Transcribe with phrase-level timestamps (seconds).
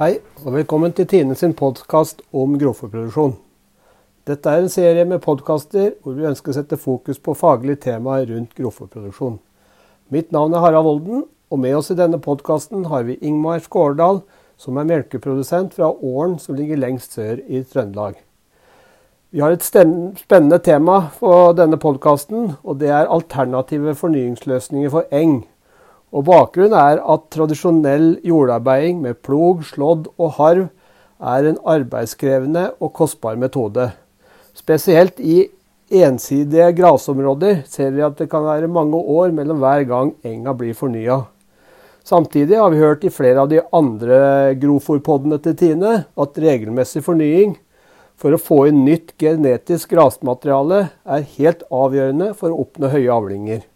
[0.00, 0.14] Hei,
[0.46, 3.34] og velkommen til Tine sin podkast om grovfòrproduksjon.
[4.24, 8.24] Dette er en serie med podkaster hvor vi ønsker å sette fokus på faglige temaer
[8.30, 9.36] rundt grovfòrproduksjon.
[10.08, 14.22] Mitt navn er Harald Volden, og med oss i denne podkasten har vi Ingmar Skårdal,
[14.56, 18.16] som er melkeprodusent fra Åren, som ligger lengst sør i Trøndelag.
[19.36, 25.42] Vi har et spennende tema for denne podkasten, og det er alternative fornyingsløsninger for eng.
[26.10, 30.66] Og Bakgrunnen er at tradisjonell jordarbeiding med plog, slådd og harv
[31.20, 33.92] er en arbeidskrevende og kostbar metode.
[34.56, 35.44] Spesielt i
[35.90, 40.74] ensidige grasområder ser vi at det kan være mange år mellom hver gang enga blir
[40.74, 41.22] fornya.
[42.02, 47.58] Samtidig har vi hørt i flere av de andre grovfòrpoddene til Tine at regelmessig fornying
[48.20, 53.69] for å få inn nytt genetisk grasmateriale er helt avgjørende for å oppnå høye avlinger.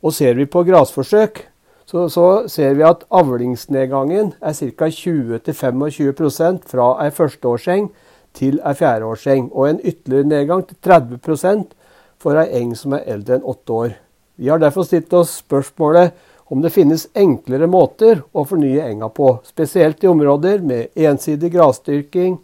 [0.00, 1.42] Og ser vi på grasforsøk,
[1.90, 4.86] så, så ser vi at avlingsnedgangen er ca.
[4.86, 7.90] 20-25% fra ei førsteårseng
[8.36, 11.74] til ei fjerdeårseng, og en ytterligere nedgang til 30%
[12.20, 13.96] for ei eng som er eldre enn åtte år.
[14.40, 16.14] Vi har derfor stilt oss spørsmålet
[16.50, 22.38] om det finnes enklere måter å fornye enga på, spesielt i områder med ensidig grasdyrking,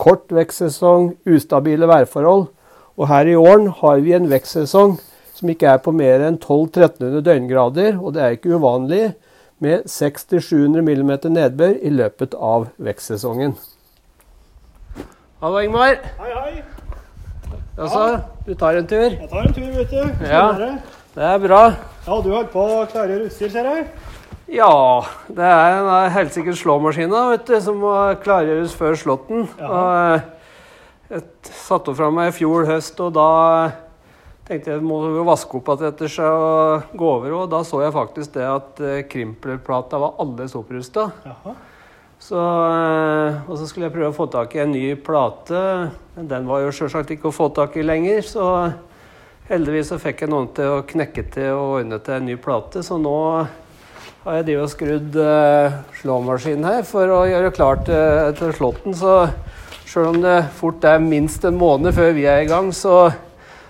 [0.00, 2.48] kort vekstsesong, ustabile værforhold.
[2.98, 4.96] Og her i åren har vi en vekstsesong
[5.42, 9.08] som ikke er på mer enn 1200-1300 døgngrader, og det er ikke uvanlig
[9.62, 13.56] med 600-700 mm nedbør i løpet av vekstsesongen.
[15.42, 15.98] Hallo, Ingmar.
[16.22, 16.62] Hei, hei.
[17.74, 19.08] Altså, du tar en tur?
[19.10, 20.26] Jeg tar en tur, vet du.
[20.30, 20.46] Ja.
[21.12, 21.62] Det er bra.
[22.06, 23.86] Ja, du har på å klargjøre utstyr, ser jeg.
[24.52, 29.48] Ja, det er en slåmaskina vet du, som må klargjøres før slåtten.
[29.58, 30.26] Eh,
[31.10, 33.30] jeg satte fra meg i fjor høst, og da
[34.48, 37.34] tenkte jeg må jo vaske opp at etter seg og gå over.
[37.42, 41.08] Og da så jeg faktisk det at eh, krimplerplata var alles opprusta.
[42.22, 45.62] Så, eh, og så skulle jeg prøve å få tak i en ny plate.
[46.16, 48.22] Men den var jo sjølsagt ikke å få tak i lenger.
[48.26, 48.46] Så
[49.50, 52.84] heldigvis så fikk jeg noen til å knekke til og ordne til en ny plate.
[52.86, 53.16] Så nå
[54.22, 58.94] har jeg drevet og skrudd uh, slåmaskinen her for å gjøre klart uh, til slåtten.
[58.94, 59.16] Så
[59.82, 63.10] sjøl om det fort er minst en måned før vi er i gang, så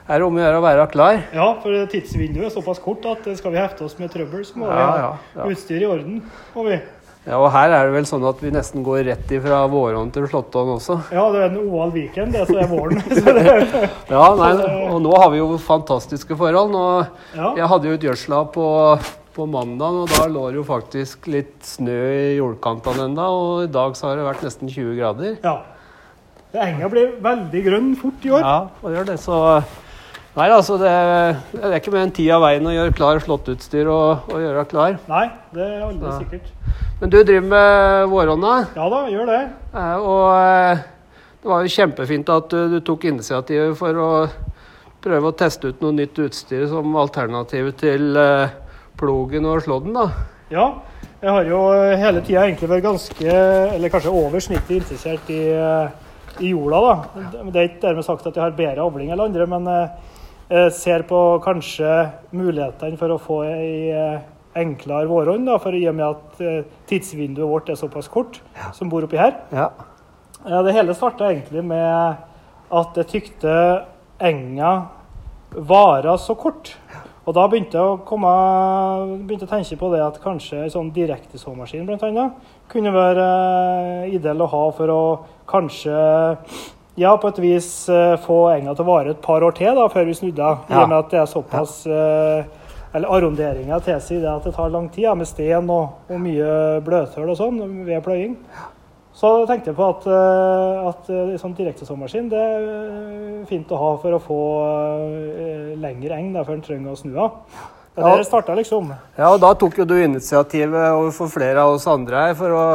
[0.08, 1.20] er det om å gjøre å være klar.
[1.34, 4.66] Ja, for tidsvinduet er såpass kort at skal vi hefte oss med trøbbel, så må
[4.70, 5.46] vi ha ja, ja.
[5.52, 6.20] utstyr i orden.
[6.56, 6.80] Må vi.
[7.22, 10.24] Ja, og her er det vel sånn at vi nesten går rett ifra våronn til
[10.26, 10.96] slåttånd også.
[11.14, 12.98] Ja, det er en oval weekend, det som er våren.
[14.12, 14.50] Ja, nei,
[14.90, 16.72] og nå har vi jo fantastiske forhold.
[16.74, 16.86] Nå,
[17.36, 17.52] ja.
[17.60, 18.66] jeg hadde jo et gjødsla på,
[19.38, 23.70] på mandag, og da lå det jo faktisk litt snø i jordkantene enda, Og i
[23.70, 25.38] dag så har det vært nesten 20 grader.
[25.46, 25.60] ja.
[26.52, 28.42] Enga blir veldig grønn fort i år.
[28.44, 29.36] Ja, og gjør det, så
[30.32, 30.90] Nei, altså, det,
[31.52, 34.62] det er ikke mer enn tid av veien å gjøre klar slåttutstyr og, og gjøre
[34.70, 34.94] klar.
[35.10, 36.14] Nei, det er aldri Ja.
[36.22, 36.46] sikkert.
[37.02, 39.40] Men du driver med våronna, Ja da, gjør det.
[39.74, 40.78] eh, og eh,
[41.42, 44.08] det var jo kjempefint at du, du tok initiativet for å
[45.02, 48.54] prøve å teste ut noe nytt utstyr som alternativ til eh,
[48.96, 50.06] plogen og slåtten, da.
[50.54, 50.68] Ja,
[51.20, 51.60] jeg har jo
[51.98, 53.36] hele tida egentlig vært ganske,
[53.76, 55.92] eller kanskje over snittet interessert i, eh,
[56.40, 56.80] i jorda.
[56.86, 57.26] da.
[57.50, 60.08] Det er ikke dermed sagt at jeg har bedre avling enn andre, men eh,
[60.74, 61.90] ser på kanskje
[62.36, 64.24] mulighetene for å få ei eh,
[64.58, 68.40] enklere vårhånd, da, for i og med at eh, tidsvinduet vårt er såpass kort,
[68.76, 69.38] som bor oppi her.
[69.54, 69.70] Ja.
[70.42, 72.18] Ja, det hele starta egentlig med
[72.72, 73.54] at jeg tykte
[74.22, 74.72] enga
[75.52, 76.74] vara så kort.
[77.22, 78.30] Og da begynte jeg å, komme,
[79.28, 82.40] begynte å tenke på det at kanskje en sånn direktesåmaskin annet,
[82.72, 83.26] kunne være
[84.08, 85.02] eh, ideell å ha for å
[85.46, 85.94] kanskje
[86.94, 89.86] ja, på et vis eh, få enga til å vare et par år til da,
[89.92, 90.50] før vi snudde.
[90.68, 92.44] I og med at det er såpass eh,
[92.92, 96.80] Eller arronderinga tilsier det at det tar lang tid ja, med sten og, og mye
[96.84, 98.36] bløthull og sånn ved pløying.
[99.16, 101.08] Så tenkte jeg på at, eh, at
[101.40, 106.58] sånn direktesåmaskin det er fint å ha for å få uh, lengre eng da, før
[106.58, 107.40] en trenger å snu av.
[107.92, 108.08] Det Ja.
[108.08, 108.92] der det starta liksom.
[109.18, 112.66] Ja, og da tok jo du initiativet overfor flere av oss andre her for å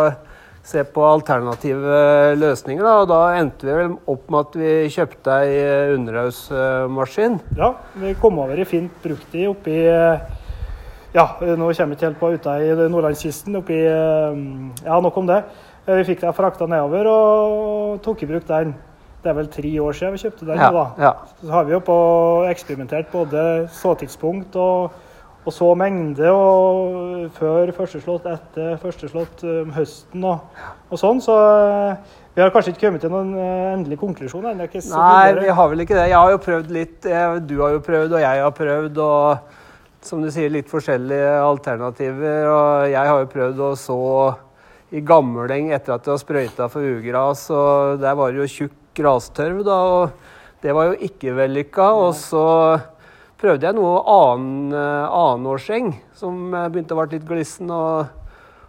[0.67, 1.99] se på alternative
[2.39, 2.83] løsninger.
[2.83, 2.95] Da.
[3.03, 7.37] Og da endte vi vel opp med at vi kjøpte ei underhausmaskin.
[7.59, 7.71] Ja,
[8.01, 10.25] vi kom over i fint brukti oppi eh,
[11.15, 13.55] Ja, nå kommer jeg ikke helt på ute i nordlandskysten.
[13.61, 14.43] Oppi eh,
[14.83, 15.39] Ja, nok om det.
[15.87, 18.75] Eh, Vi fikk den frakta nedover og tok i bruk den.
[19.23, 20.59] Det er vel tre år siden vi kjøpte den.
[20.61, 20.85] Ja, da.
[21.01, 21.13] ja.
[21.41, 21.97] Så har vi jo på
[22.51, 24.91] eksperimentert både såtidspunkt og,
[25.47, 31.21] og så mengde, og før første slått, etter første slått, om høsten og, og sånn.
[31.23, 34.67] Så eh, vi har kanskje ikke kommet til noen eh, endelig konklusjon ennå.
[34.91, 36.09] Nei, vi har vel ikke det.
[36.11, 37.07] Jeg har jo prøvd litt.
[37.07, 38.99] eh, Du har jo prøvd, og jeg har prøvd.
[39.05, 42.49] Og som du sier, litt forskjellige alternativer.
[42.51, 43.97] Og jeg har jo prøvd å så
[44.95, 47.47] i Gammeleng etter at det har sprøyta for ugras.
[47.55, 49.79] Og der var det jo tjukk grastørv, da.
[49.95, 51.89] Og det var jo ikke vellykka.
[52.03, 52.45] Og så
[53.37, 57.71] prøvde jeg noe annen, eh, annenårseng som eh, begynte å bli litt glissen.
[57.71, 58.07] og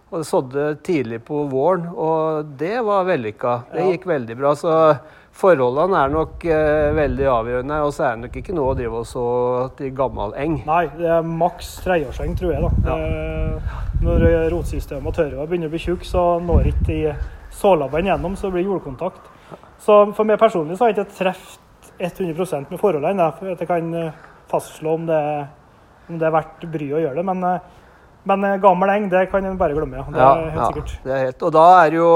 [0.08, 3.64] og sådde tidlig på våren, og det var vellykka.
[3.70, 3.90] Det Ja.
[3.92, 4.54] gikk veldig bra.
[4.56, 4.96] Så
[5.36, 7.80] forholdene er nok eh, veldig avgjørende.
[7.84, 10.62] Og så er det nok ikke noe å drive og så til gammel eng.
[10.64, 12.62] Nei, det er maks treårseng, tror jeg.
[12.86, 12.96] da.
[12.96, 13.60] Eh,
[14.00, 17.14] når rotsystemet og tørva begynner å bli tjukk, så når ikke de
[17.52, 19.28] sålabbene gjennom, så blir det jordkontakt.
[19.78, 21.60] Så for meg personlig så har jeg ikke truffet
[22.00, 23.28] 100% med forholdene.
[23.58, 24.12] Jeg kan eh,
[24.50, 25.20] fastslå om det,
[26.08, 27.26] om det er verdt bryet å gjøre det.
[27.30, 27.60] Men, eh,
[28.28, 30.00] men eh, gammel eng, det kan en bare glemme.
[30.00, 30.08] ja.
[30.08, 30.98] Det er helt sikkert.
[31.04, 31.42] det er helt.
[31.42, 32.10] Og da er jo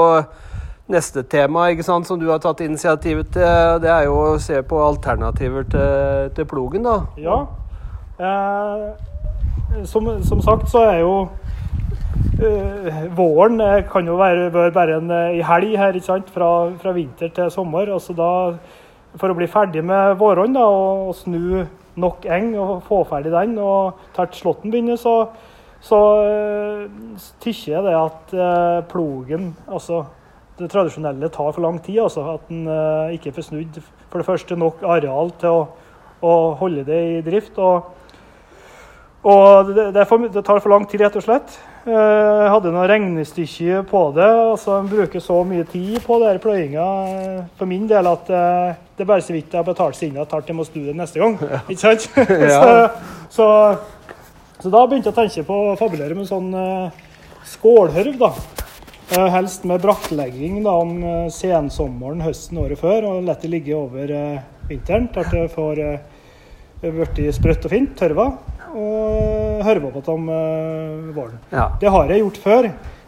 [0.93, 3.79] neste tema ikke sant, som du har tatt initiativet til.
[3.83, 6.99] Det er jo å se på alternativer til, til plogen, da.
[7.17, 7.39] Ja.
[8.19, 11.13] Eh, som, som sagt så er jo
[12.43, 16.29] eh, Våren eh, kan jo være, være en eh, i helg her, ikke sant?
[16.33, 16.49] Fra,
[16.81, 17.89] fra vinter til sommer.
[17.93, 18.29] Altså da,
[19.19, 21.63] for å bli ferdig med vårene da, og, og snu
[21.99, 25.27] nok eng og få ferdig den, og tert slåtten begynner, så,
[25.83, 30.03] så uh, tykker jeg det at eh, plogen, altså
[30.59, 31.99] det tradisjonelle, tar for lang tid.
[32.03, 33.79] Altså, at en eh, ikke får snudd
[34.09, 35.61] for det første nok areal til å,
[36.21, 37.57] å holde det i drift.
[37.57, 37.89] Og,
[39.23, 41.57] og det, det, for, det tar for lang tid, rett og slett.
[41.83, 41.91] Eh,
[42.43, 44.23] Jeg hadde noe regnestykke på det.
[44.27, 48.77] altså En bruker så mye tid på det pløyinga eh, for min del at eh,
[48.95, 50.95] det er bare så vidt jeg har betalt seg inn at jeg må snu det
[50.95, 51.35] neste gang.
[51.67, 52.07] Ikke sant?
[52.55, 52.71] så,
[53.33, 53.47] så,
[54.63, 57.03] så da begynte jeg å tenke på å fabulere med sånn eh,
[57.51, 58.15] skålhørv.
[58.21, 58.31] da.
[59.17, 63.75] Eh, Helst med brakklegging da, om eh, sensommeren, høsten året før, og la det ligge
[63.75, 64.39] over eh,
[64.71, 65.99] vinteren til at det får eh,
[66.83, 68.29] blitt sprøtt og fint, tørva,
[68.73, 71.39] og høre på dem om eh, våren.
[71.51, 71.69] Ja.
[71.79, 72.67] Det har jeg gjort før,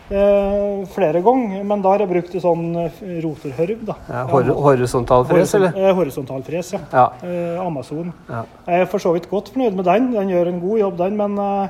[0.10, 3.24] eh, flere ganger, men da har jeg brukt en sånn roterhørv.
[3.26, 3.86] rotorhørv.
[3.86, 3.96] da.
[4.10, 5.74] Ja, hor horisontal fres, eller?
[5.76, 6.80] Eh, Horisontal fres, ja.
[6.94, 7.10] Ja.
[7.24, 8.14] Eh, Amazon.
[8.30, 8.44] Ja.
[8.68, 10.12] Jeg er for så vidt godt fornøyd med den.
[10.14, 11.68] Den gjør en god jobb, den, men eh,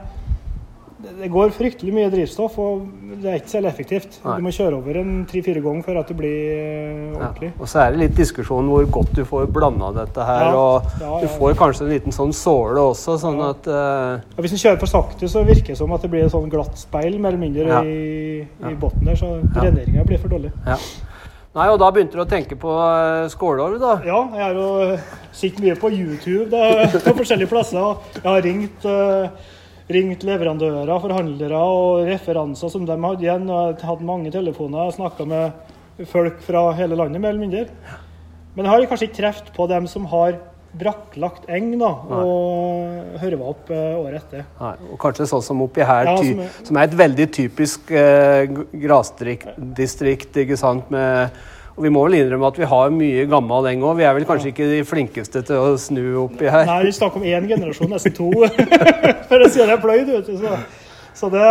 [1.21, 2.87] det- går fryktelig mye drivstoff, og
[3.21, 4.17] det er ikke særlig effektivt.
[4.25, 4.35] Nei.
[4.37, 7.51] Du må kjøre over en tre-fire ganger for at det blir ordentlig.
[7.53, 7.61] Ja.
[7.61, 10.45] Og så er det litt diskusjon hvor godt du får blanda dette her.
[10.51, 10.55] Ja.
[10.55, 11.33] Og Ja, du ja.
[11.37, 13.49] får kanskje en liten sånn såle også, sånn Ja.
[13.49, 14.41] at uh...
[14.41, 16.77] Hvis en kjører for sakte, så virker det som at det blir et sånn glatt
[16.77, 17.81] speil mer eller mindre Ja.
[17.83, 18.69] i, Ja.
[18.69, 20.51] i bunnen der, så dreneringa blir for dårlig.
[20.65, 20.77] Ja.
[21.55, 22.67] Nei, og da begynte du å tenke på
[23.31, 24.01] skåler skålår, da?
[24.05, 24.97] Ja, jeg har jo
[25.31, 27.95] sett mye på YouTube da, på forskjellige plasser.
[28.15, 29.29] Jeg har ringt, eh,
[29.91, 33.45] ringt leverandører, forhandlere og referanser som de hadde igjen.
[33.49, 37.67] og Jeg hadde mange telefoner og snakka med folk fra hele landet, mer eller mindre.
[38.55, 40.37] Men jeg har kanskje ikke truffet på dem som har
[40.75, 44.41] brakklagt eng da, og hørva opp eh, året etter.
[44.59, 47.91] Nei, og kanskje sånn som oppi her, Ja, som er- som er et veldig typisk
[47.95, 48.43] uh,
[48.83, 50.89] grasdistrikt, ikke sant.
[50.91, 51.29] Med,
[51.75, 53.98] og vi må vel innrømme at vi har mye gammel eng òg.
[54.00, 56.66] Vi er vel kanskje ikke de flinkeste til å snu oppi her.
[56.69, 58.30] Nei, vi snakker om én generasjon, nesten to.
[59.27, 60.38] For det er pløyd, vet du.
[60.39, 60.56] Så,
[61.19, 61.44] så det,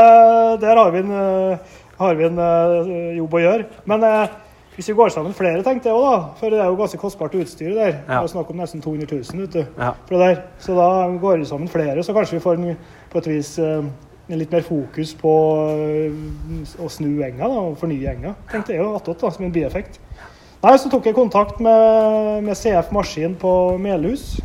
[0.65, 3.67] der har vi en, eh, har vi en eh, jobb å gjøre.
[3.91, 4.41] Men eh,
[4.79, 6.17] hvis vi går sammen flere, tenkte jeg òg, da.
[6.41, 7.93] For det er jo ganske kostbart utstyr der.
[8.00, 8.23] Det Ja.
[8.25, 9.62] er snakk om nesten 200 000, vet du.
[9.79, 9.93] Ja.
[10.09, 10.43] For det der.
[10.65, 10.88] Så da
[11.21, 12.76] går vi sammen flere, så kanskje vi får en,
[13.12, 13.53] på et vis
[14.32, 15.33] litt mer fokus på
[15.75, 18.35] eh, å snu enga da, og fornye enga.
[18.50, 20.00] Tenkte jeg jo attåt, som en bieffekt.
[20.64, 23.52] Nei, så tok jeg kontakt med, med CF Maskin på
[23.83, 24.38] Melhus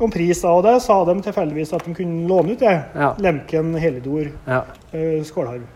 [0.00, 2.76] om pris da, og det sa de tilfeldigvis at de kunne låne ut det.
[2.96, 3.12] Ja.
[3.20, 4.62] Lemken Helidor Ja.
[4.94, 5.66] uh, skålharv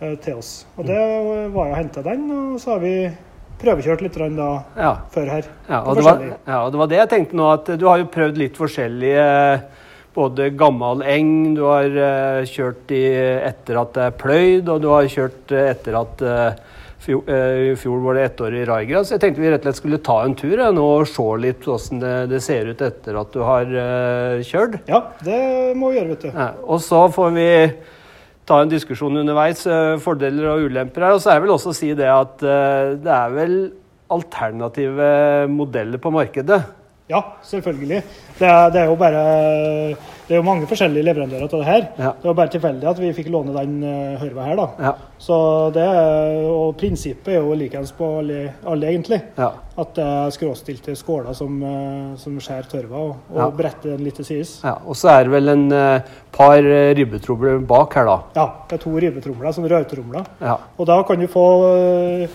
[0.00, 0.66] eh, til oss.
[0.76, 0.98] Og det
[1.54, 2.94] var jeg og henta den, og så har vi
[3.64, 4.92] prøvekjørt litt da ja.
[5.14, 5.48] før her.
[5.68, 8.02] Ja, og det, var, ja, og det var det jeg tenkte nå, at du har
[8.02, 9.24] jo prøvd litt forskjellige
[10.14, 13.02] Både gammel eng, du har uh, kjørt i
[13.42, 17.72] etter at det er pløyd, og du har kjørt uh, etter at uh, fjor, eh,
[17.72, 19.10] I fjor var det i raigras.
[19.10, 21.66] Jeg tenkte vi rett og slett skulle ta en tur ja, nå og se litt
[21.66, 23.74] hvordan det, det ser ut etter at du har
[24.46, 24.78] kjørt.
[24.88, 25.40] Ja, det
[25.76, 26.30] må vi gjøre, vet du.
[26.30, 27.48] Ja, og så får vi
[28.46, 29.66] ta en diskusjon underveis,
[30.04, 31.18] fordeler og ulemper her.
[31.18, 33.58] Og så er det vel også å si det at det er vel
[34.14, 35.12] alternative
[35.50, 36.62] modeller på markedet.
[37.10, 37.98] Ja, selvfølgelig.
[38.38, 39.22] Det er, det er jo bare
[40.24, 41.82] Det er jo mange forskjellige leverandører til det her.
[42.00, 42.12] Ja.
[42.16, 44.64] Det var bare tilfeldig at vi fikk låne den uh, hørva her, da.
[44.86, 45.36] Ja, Så
[45.74, 45.84] det
[46.48, 49.20] Og prinsippet er jo likeens på alle, alle, egentlig.
[49.36, 54.04] ja, At det er skråstilte skåler som, eh, som skjærer tørva, og, og bretter den
[54.06, 54.56] litt til sides.
[54.64, 54.78] ja.
[54.86, 56.00] Og så er det vel en eh,
[56.32, 56.62] par
[56.96, 58.18] ribbetromler bak her, da.
[58.40, 60.24] Ja, det er to ribbetromler, som rødtromler.
[60.40, 61.44] Ja, Og da kan du få,
[61.76, 62.28] eh,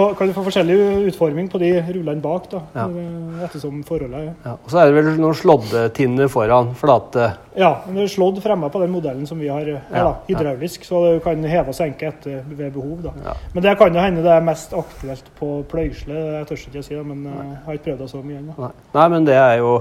[0.00, 0.76] få, kan du få forskjellig
[1.10, 2.86] utforming på de rullene bak, da, Ja.
[2.88, 4.32] eh, ettersom forholdet er.
[4.44, 4.56] Ja.
[4.56, 7.30] Og så er det vel noen slåddetinner foran, flate.
[7.56, 10.84] Ja, men det er slådd fremme på den modellen som vi har Ja, da, hydraulisk,
[10.86, 13.02] så du kan heve og senke etter ved behov.
[13.02, 13.34] da.
[13.54, 16.84] Men det kan jo hende det er mest aktuelt på pløysle, jeg tør ikke å
[16.84, 17.30] si det, men Nei.
[17.44, 18.54] jeg har ikke prøvd det så mye ennå.
[18.58, 18.70] Nei.
[18.94, 19.74] Nei, men det er jo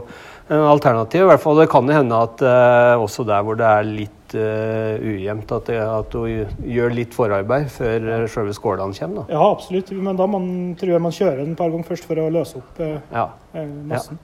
[0.50, 1.22] en alternativ.
[1.22, 4.19] I hvert fall det kan jo hende at uh, også der hvor det er litt
[4.38, 9.24] eh, ujevnt, at, det, at du gjør litt forarbeid før uh, selve skålene kommer.
[9.26, 9.36] Da.
[9.38, 10.48] Ja, absolutt, men da man,
[10.80, 13.26] tror jeg man kjører den et par ganger først for å løse opp uh, Ja.
[13.54, 14.20] eh, massen.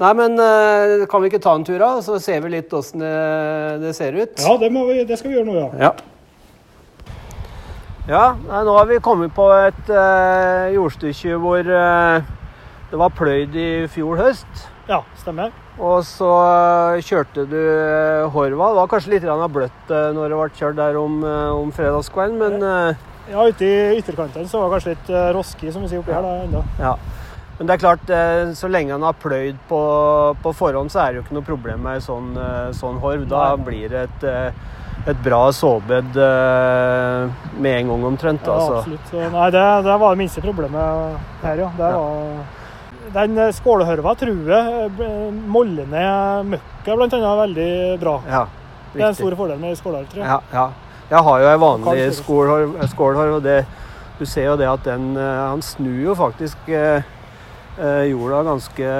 [0.00, 1.92] Nei, men eh, kan vi ikke ta en tur, da?
[2.04, 3.14] Så ser vi litt åssen det,
[3.84, 4.36] det ser ut.
[4.40, 5.70] Ja, det, vi, det skal vi gjøre nå, ja.
[5.88, 5.94] Ja.
[8.06, 12.28] Ja, nei, nå har vi kommet på et eh, jordstykke hvor eh,
[12.92, 14.66] det var pløyd i fjor høst.
[14.86, 15.50] Ja, stemmer.
[15.76, 16.28] Og så
[16.96, 18.70] eh, kjørte du eh, Horva.
[18.72, 21.18] Det var kanskje litt bløtt eh, når det ble kjørt der om,
[21.60, 25.90] om fredagskvelden, men Ja, ute i ytterkantene så var det kanskje litt roski, som vi
[25.90, 26.64] sier oppi her da, enda.
[26.80, 26.96] ja.
[27.56, 28.10] Men det er klart,
[28.52, 29.78] så lenge han har pløyd på,
[30.44, 32.34] på forhånd, så er det jo ikke noe problem med sånn,
[32.76, 33.24] sånn horv.
[33.30, 34.26] Da blir det et,
[35.08, 38.44] et bra såbed med en gang omtrent.
[38.44, 38.82] Ja, altså.
[38.82, 39.08] absolutt.
[39.08, 41.16] Så, nei, det, det var det minste problemet
[41.46, 41.72] her, ja.
[41.80, 42.04] Det Ja.
[43.14, 47.70] Den skålhørva truer eh, moller ned møkka annet veldig
[48.02, 48.16] bra.
[48.28, 48.46] Ja,
[48.92, 50.28] Det er en stor fordel med skålhørv, tror jeg.
[50.30, 50.66] Ja, ja.
[51.06, 53.60] Jeg har jo ei vanlig skålhorv, skålhorv, og det,
[54.18, 57.04] du ser jo det at den eh, Han snur jo faktisk eh,
[57.78, 58.90] eh, jorda ganske,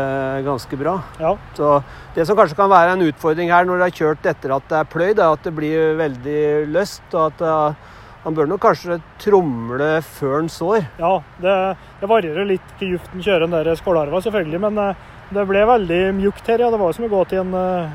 [0.46, 1.00] ganske bra.
[1.20, 1.34] Ja.
[1.56, 1.82] Så
[2.14, 4.78] Det som kanskje kan være en utfordring her når det er kjørt etter at det
[4.78, 6.40] er pløyd, er at det blir veldig
[6.72, 7.02] løst.
[7.12, 7.92] og at eh,
[8.26, 10.88] Han bør nok kanskje tromle før han sår.
[10.98, 11.52] Ja, det,
[12.00, 14.60] det varierer litt hvor djupt han kjører den der skålarva, selvfølgelig.
[14.66, 16.64] Men eh, det ble veldig mjukt her.
[16.64, 16.72] ja.
[16.74, 17.94] Det var som å gå til en, eh,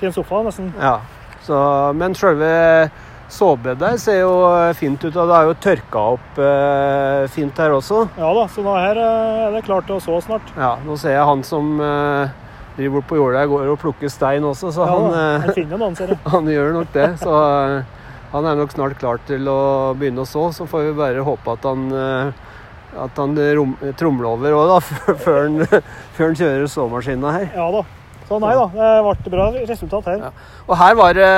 [0.00, 0.72] til en sofa, nesten.
[0.80, 0.96] Ja.
[1.44, 1.60] Så,
[1.96, 2.48] men sjølve
[3.30, 4.32] såbedet ser jo
[4.76, 8.02] fint ut, og det er jo tørka opp eh, fint her også.
[8.18, 10.50] Ja da, så nå her eh, er det klart til å så snart.
[10.56, 12.32] Ja, nå ser jeg han som eh,
[12.80, 15.56] driver bort på jorda her, går og plukker stein også, så Ja, han, eh, Han
[15.60, 16.22] finner noen, ser jeg.
[16.34, 17.08] han gjør nok det.
[17.22, 17.36] Så
[18.32, 19.60] han er nok snart klar til å
[19.98, 20.48] begynne å så.
[20.54, 22.32] Så får vi bare håpe at han, eh,
[23.04, 24.80] at han rom, tromler over òg, da,
[25.24, 25.82] før han,
[26.16, 27.48] før han kjører såmaskina her.
[27.56, 27.84] Ja da.
[28.30, 30.20] Så nei da, det ble bra resultat her.
[30.28, 30.58] Ja.
[30.68, 31.30] Og her var det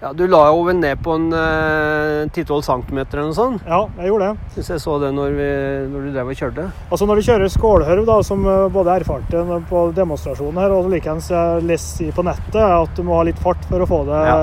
[0.00, 3.64] ja, Du la jo vel ned på en eh, 10-12 cm eller noe sånt.
[3.66, 4.50] Ja, jeg gjorde det.
[4.54, 5.48] Syns jeg så det når, vi,
[5.90, 6.66] når du drev og kjørte.
[6.86, 11.30] Altså Når du kjører skålhørv, da, som eh, både erfarte på demonstrasjonen her, og likeens
[11.32, 14.36] jeg leser på nettet, at du må ha litt fart for å få det ja.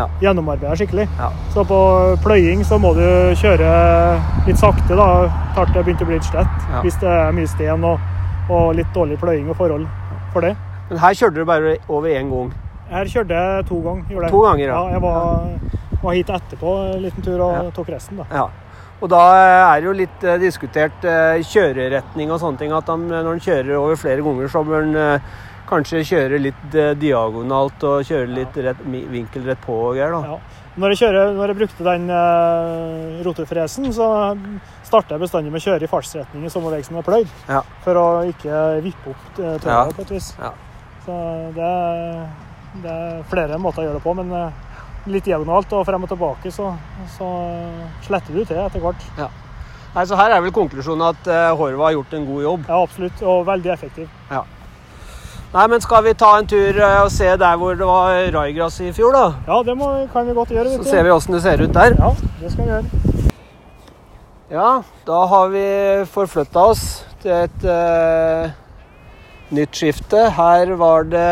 [0.00, 0.06] Ja.
[0.24, 1.06] gjennomarbeida skikkelig.
[1.20, 1.28] Ja.
[1.54, 1.78] Så på
[2.24, 3.04] pløying så må du
[3.38, 3.68] kjøre
[4.48, 5.28] litt sakte, da.
[5.60, 6.66] til det begynte å bli litt slett.
[6.72, 6.82] Ja.
[6.82, 8.02] Hvis det er mye sten og,
[8.50, 9.86] og litt dårlig pløying og forhold
[10.34, 10.56] for det.
[10.90, 12.50] Men her kjørte du bare over én gang.
[12.90, 14.28] Her kjørte jeg to ganger.
[14.32, 14.78] To ganger, ja.
[14.80, 14.96] ja.
[14.96, 17.70] Jeg var, var hit etterpå en liten tur og Ja.
[17.76, 18.26] tok resten, da.
[18.34, 18.48] Ja.
[19.00, 22.72] Og da er det jo litt eh, diskutert eh, kjøreretning og sånne ting.
[22.76, 25.30] At han, når han kjører over flere ganger, så bør han eh,
[25.70, 30.12] kanskje kjøre litt diagonalt og kjøre litt rett, vinkel rett på og greier.
[30.18, 30.34] da.
[30.34, 30.58] Ja.
[30.80, 34.06] Når jeg, kjører, når jeg brukte den eh, rotorfresen, så
[34.86, 37.32] starta jeg bestandig med å kjøre i fartsretning i samme vei som jeg pløyd.
[37.48, 37.62] Ja.
[37.86, 39.80] For å ikke vippe opp tøyet Ja.
[39.96, 40.32] på et vis.
[40.40, 40.52] Ja.
[41.06, 41.16] Så
[41.56, 41.72] det
[42.82, 44.76] det er flere måter å gjøre det på, men eh,
[45.10, 46.70] litt diagonalt og frem og tilbake, så,
[47.16, 47.28] så
[48.06, 49.06] sletter du til etter hvert.
[49.90, 52.64] Nei, så Her er vel konklusjonen at eh, Horva har gjort en god jobb.
[52.68, 53.22] Ja, absolutt.
[53.26, 54.08] Og veldig effektiv.
[55.50, 58.78] Nei, men Skal vi ta en tur eh, og se der hvor det var raigras
[58.86, 59.24] i fjor, da?
[59.48, 60.76] Ja, det må, kan vi godt gjøre.
[60.78, 61.96] Så ser vi åssen det ser ut der.
[61.98, 63.34] Ja, det skal vi gjøre.
[64.50, 64.70] Ja,
[65.06, 65.66] da har vi
[66.10, 66.84] forflytta oss
[67.22, 68.54] til et eh,
[69.54, 70.22] nytt skifte.
[70.36, 71.26] Her var det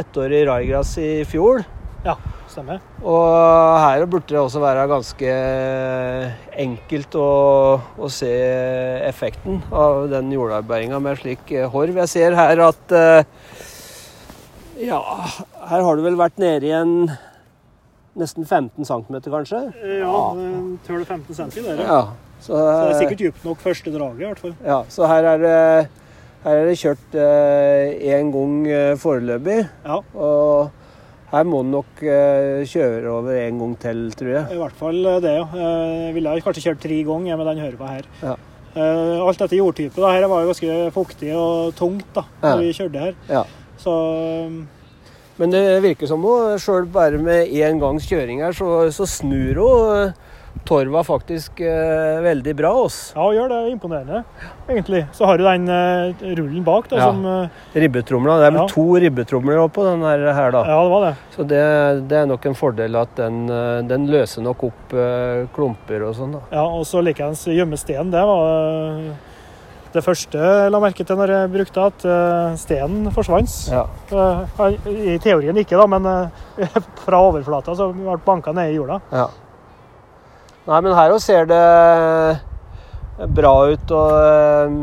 [0.00, 1.64] ettårig raigras i fjor.
[2.06, 2.14] Ja,
[2.48, 2.80] stemmer.
[3.02, 5.32] Og her burde det også være ganske
[6.64, 7.28] enkelt å,
[7.98, 8.30] å se
[9.08, 11.98] effekten av den jordarbeidinga med slik eh, horv.
[12.04, 13.22] Jeg ser her at eh,
[14.78, 15.00] Ja,
[15.72, 17.10] her har du vel vært nede i en
[18.18, 19.60] nesten 15 cm, kanskje?
[20.00, 20.14] Ja,
[20.86, 21.84] tøl 15 cm der.
[21.84, 22.00] Ja.
[22.38, 24.52] Så, Så det er eh, sikkert dypt nok første draget, i hvert fall.
[24.62, 25.56] ja, så her er det
[26.48, 29.60] her er det kjørt én gang eh, foreløpig.
[29.84, 30.70] Ja, Og
[31.32, 34.54] her må den nok eh, kjøre over en gang til, tror jeg.
[34.56, 35.46] i hvert fall det, ja.
[36.08, 38.08] Jeg ville kanskje kjørt tre ganger med den hørva her.
[38.22, 38.36] Ja.
[38.78, 40.10] Eh, Alt dette jordtypet da.
[40.16, 42.54] Her var jo ganske fuktig og tungt da Ja.
[42.54, 43.14] når vi kjørte her.
[43.28, 43.44] Ja.
[43.78, 43.94] Så
[45.38, 49.60] Men det virker som hun sjøl bare med én gangs kjøring her, så, så snur
[49.62, 50.14] hun.
[50.68, 52.70] Torva faktisk eh, veldig bra.
[52.84, 53.12] Oss.
[53.16, 53.58] Ja, gjør det.
[53.72, 54.22] Imponerende,
[54.68, 55.06] egentlig.
[55.16, 57.06] Så har du den eh, rullen bak, da, Ja.
[57.08, 58.38] som eh, Ribbetromla.
[58.42, 58.66] Det er vel Ja.
[58.68, 60.64] to ribbetromler på den her, her da.
[60.68, 61.14] Ja, det var det.
[61.36, 61.62] Så det,
[62.10, 66.14] det er nok en fordel at den, eh, den løser nok opp eh, klumper og
[66.20, 66.32] sånn.
[66.36, 66.40] da.
[66.52, 68.10] Ja, Og så likeens gjemme sten.
[68.12, 68.44] Det var
[69.00, 69.10] eh,
[69.96, 72.04] det første jeg la merke til når jeg brukte at
[72.60, 73.54] stenen forsvant.
[73.72, 73.86] Ja.
[74.84, 76.04] I teorien ikke, da, men
[77.06, 79.00] fra overflata så ble banka ned i jorda.
[79.10, 79.28] Ja.
[80.68, 81.64] Nei, men her òg ser det
[83.34, 84.74] bra ut, og eh,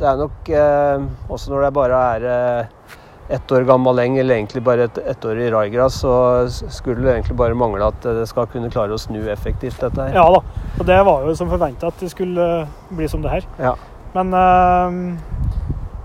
[0.00, 2.94] det er nok eh, Også når det bare er eh,
[3.36, 6.12] ett år gammel eng, eller egentlig bare et ettårig raigras, så
[6.48, 10.16] skulle det egentlig bare mangle at det skal kunne klare å snu effektivt, dette her.
[10.16, 10.40] Ja da.
[10.78, 13.48] Og det var jo som forventa at det skulle eh, bli som det her.
[13.60, 13.74] Ja.
[14.14, 14.96] Men, eh,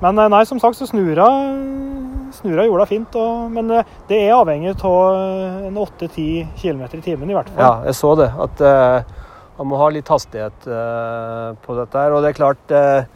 [0.04, 1.93] men eh, nei, som sagt så snur hun
[2.38, 3.18] snur av jorda fint.
[3.20, 7.52] Og, men eh, det er avhengig av eh, en 8-10 km i timen i hvert
[7.54, 7.64] fall.
[7.64, 8.30] Ja, jeg så det.
[8.46, 9.20] At uh,
[9.60, 12.16] man må ha litt hastighet uh, på dette her.
[12.16, 13.12] Og det er klart eh,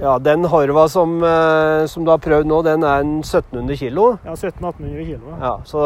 [0.00, 4.06] Ja, den Horva som, eh, som du har prøvd nå, den er en 1700 kilo.
[4.24, 5.34] Ja, 1700-1800 kilo.
[5.40, 5.82] Ja, så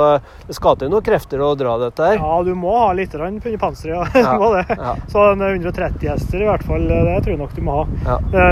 [0.47, 2.21] det skal til noen krefter å dra dette her.
[2.23, 4.15] Ja, du må ha litt under panseret.
[4.15, 4.37] Ja.
[4.37, 4.51] Ja.
[4.57, 4.77] Det.
[4.79, 4.93] Ja.
[5.09, 7.85] Så en 130 hester i hvert fall, det tror jeg nok du må ha.
[8.07, 8.17] Ja.
[8.33, 8.45] Det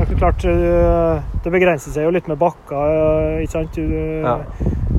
[0.00, 3.74] er klart, eh, det begrenser seg jo litt med bakker, eh, ikke sant?
[3.76, 3.96] Du,
[4.26, 4.38] Ja.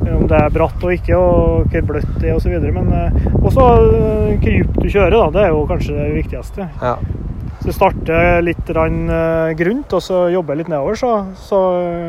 [0.08, 2.54] Om det er bratt og ikke, og hvor bløtt det er osv.
[2.72, 5.30] Men eh, også hvor dypt du kjører, da.
[5.36, 6.70] Det er jo kanskje det viktigste.
[6.82, 6.96] Ja.
[7.66, 11.62] Så starter litt eh, grunt, og så jobber litt nedover, så, så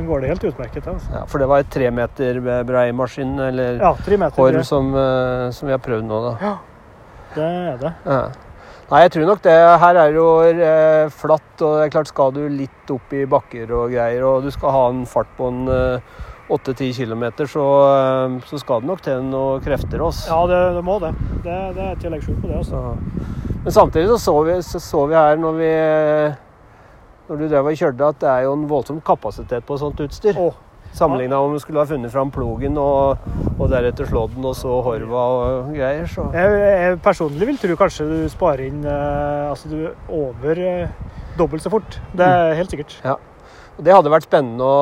[0.06, 0.86] går det helt utmerket.
[0.86, 1.12] Altså.
[1.14, 4.62] ja, for det var et tre meter brei maskin, eller Ja, meter.
[4.62, 6.52] som, eh, som vi har prøvd nå, da.
[7.34, 7.94] Det er det.
[8.04, 8.20] Ja.
[8.88, 9.56] Nei, jeg tror nok det.
[9.82, 13.26] Her er det jo eh, flatt, og det er klart skal du litt opp i
[13.28, 17.66] bakker og greier, og du skal ha en fart på en eh, 8-10 km, så,
[17.92, 20.30] eh, så skal det nok til noen krefter Også.
[20.30, 21.12] Ja, det, det må det.
[21.44, 22.62] Det, det er ikke å legge skjul på det.
[22.62, 22.80] Også.
[22.80, 23.47] Så.
[23.64, 25.72] Men samtidig så så vi, så, så vi her når vi
[27.28, 30.38] når du drev og kjørte, at det er jo en voldsom kapasitet på sånt utstyr.
[30.40, 30.56] Oh.
[30.96, 33.20] Sammenligna om du skulle ha funnet fram plogen og,
[33.58, 36.06] og deretter slått den, og så horva og greier.
[36.08, 36.24] Så.
[36.32, 41.64] Jeg, jeg personlig vil tro kanskje du sparer inn eh, altså du over eh, dobbelt
[41.64, 41.98] så fort.
[42.16, 42.96] Det er helt sikkert.
[43.76, 44.78] Og det hadde vært spennende å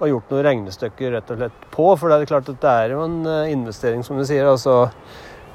[0.00, 2.96] ha gjort noen regnestykker rett og slett på, for det er klart at det er
[2.96, 4.50] jo en eh, investering, som du sier.
[4.50, 4.90] altså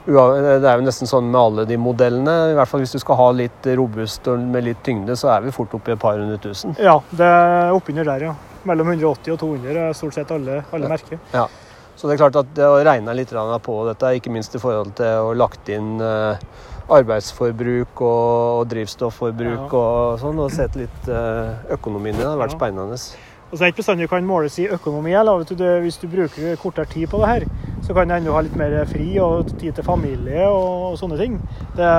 [0.10, 2.34] Det er jo nesten sånn med alle de modellene.
[2.52, 5.46] I hvert fall hvis du skal ha litt robust og med litt tyngde, så er
[5.46, 6.74] vi fort oppe i et par hundre tusen.
[6.82, 8.34] Ja, det er oppunder der, ja.
[8.68, 10.90] Mellom 180 og 200 er stort sett alle, alle Ja.
[10.96, 11.20] merker.
[12.00, 14.96] Så det er klart at det å regne litt på dette, ikke minst i forhold
[14.96, 16.36] til å lagt inn eh,
[16.90, 19.78] arbeidsforbruk og, drivstofforbruk Ja.
[19.80, 22.58] og sånn, og sett litt eh, økonomien i det, har vært Ja.
[22.58, 22.98] spennende.
[23.50, 25.16] Og det er ikke bestandig kan måles i økonomi.
[25.50, 27.46] Du, det, hvis du bruker kortere tid på det her,
[27.82, 31.40] så kan du ennå ha litt mer fri og tid til familie og, sånne ting.
[31.78, 31.90] Det,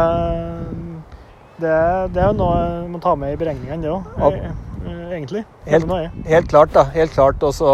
[1.58, 1.74] det,
[2.14, 2.60] det er jo noe
[2.92, 4.38] man tar med i beregningene, det òg.
[5.10, 5.42] Egentlig.
[5.66, 5.90] Helt-.
[6.26, 6.86] Helt klart, da.
[6.94, 7.42] Helt klart.
[7.42, 7.72] Og så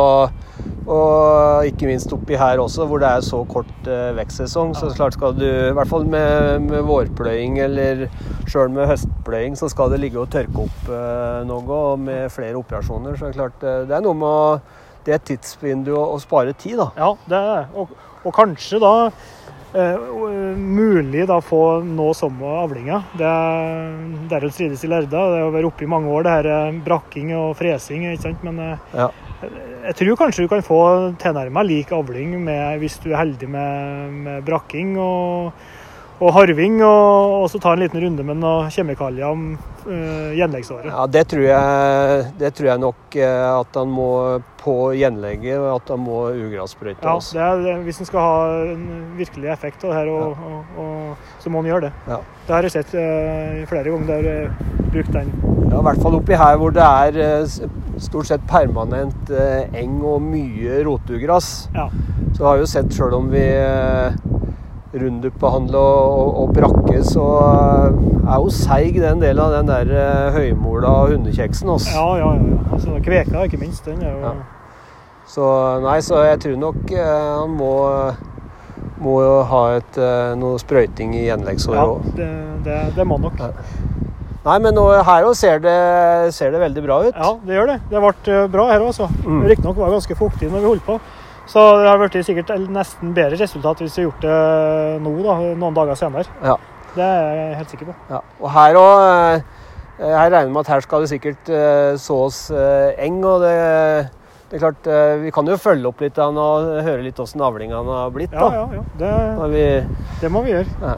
[0.87, 4.75] og ikke minst oppi her også, hvor det er så kort eh, vekstsesong.
[4.79, 8.07] Så klart skal du, i hvert fall med, med vårpløying eller
[8.47, 11.65] sjøl med høstpløying, så skal det ligge og tørke opp eh, noe.
[11.67, 15.21] Og med flere operasjoner, så er det klart eh, Det er noe med å det
[15.29, 16.89] tidsvinduet å, å spare tid, da.
[16.99, 17.67] Ja, det er det.
[17.79, 17.93] Og,
[18.27, 20.01] og kanskje da eh,
[20.59, 23.03] mulig da få nå samme avlinga.
[23.19, 26.81] Det er jo strides i lerda Det har vært oppe i mange år, det her
[26.87, 28.09] brakking og fresing.
[28.11, 28.47] ikke sant?
[28.47, 29.11] Men eh, Ja.
[29.43, 30.81] Jeg tror kanskje du kan få
[31.21, 35.53] tilnærma lik avling med, hvis du er heldig med, med brakking og,
[36.17, 39.43] og harving, og, og så ta en liten runde med noen kjemikalier om
[39.85, 40.89] uh, gjenleggsåret.
[40.89, 44.09] Ja, det tror jeg, det tror jeg nok eh, at han må
[44.63, 47.19] på gjenlegget, og at han må ugrassprøyte Ja,
[47.61, 48.39] det er, Hvis han skal ha
[48.73, 48.87] en
[49.21, 51.93] virkelig effekt av det her, og, og, og, så må han gjøre det.
[52.09, 52.19] Ja.
[52.49, 55.31] Det har jeg sett eh, flere ganger der jeg har brukt den.
[55.69, 57.61] Ja, I hvert fall oppi her hvor det er s-
[58.03, 61.69] stort sett permanent eh, eng og mye rotugras.
[61.75, 61.89] Ja.
[62.37, 64.17] Så har jo sett sjøl om vi eh,
[64.97, 70.37] rundup-behandler og, og, og brakke, så eh, er jo seig den delen av den der
[70.37, 71.73] høymola hundekjeksen.
[71.77, 71.95] Også.
[71.95, 72.53] Ja, ja, ja.
[72.53, 72.63] ja.
[72.77, 73.89] Altså, kveka, ikke minst.
[73.89, 74.37] Den er jo Ja.
[75.27, 75.43] Så
[75.83, 77.75] nei, så jeg tror nok eh, han må
[79.03, 79.19] må
[79.51, 79.99] ha et,
[80.41, 82.29] noe sprøyting i gjenleggsåret Ja, det,
[82.65, 83.43] det, det må nok.
[83.43, 83.51] Ja.
[84.47, 87.15] Nei, men nå, her òg ser, det- ser det veldig bra ut.
[87.17, 87.79] Ja, det gjør det.
[87.91, 89.09] Det ble eh, bra her også.
[89.27, 89.41] Mm.
[89.51, 91.01] Riktignok var det ganske fuktig når vi holdt på.
[91.47, 95.35] Så det har blitt sikkert nesten bedre resultat hvis vi har gjort det nå, da,
[95.59, 96.27] noen dager senere.
[96.43, 96.57] Ja.
[96.97, 97.95] Det er jeg helt sikker på.
[98.11, 99.43] Ja, og her òg
[99.97, 103.23] Jeg regner med at her skal det sikkert eh, sås eh, eng.
[103.25, 103.53] Og det,
[104.51, 106.37] det er klart, eh, vi kan jo følge opp litt og
[106.85, 108.31] høre litt åssen avlingene har blitt.
[108.35, 108.51] Da.
[108.53, 108.83] ja, ja.
[109.01, 109.65] Det, Når vi,
[110.21, 110.69] det må vi gjøre.
[110.83, 110.97] ja.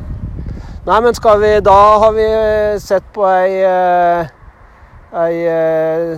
[0.88, 2.26] Nei, men skal vi Da har vi
[2.80, 4.30] sett på ei eh,
[5.18, 6.14] ei, eh,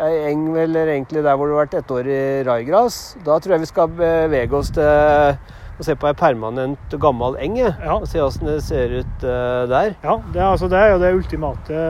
[0.00, 2.98] ei eng, eller egentlig der hvor det har vært ett år i raigras.
[3.24, 7.58] Da tror jeg vi skal bevege oss til å se på ei permanent gammel eng.
[7.62, 7.96] Ja.
[7.98, 9.96] Og se åssen det ser ut eh, der.
[10.04, 11.82] Ja, det, er altså, det er jo det ultimate